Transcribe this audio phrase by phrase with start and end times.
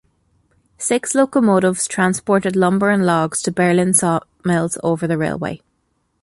[0.79, 5.61] Six locomotives transported lumber and logs to Berlin sawmills over the railway.